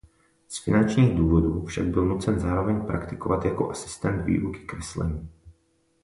[0.47, 5.29] Z finančních důvodů však byl nucen zároveň praktikovat jako asistent výuky kreslení.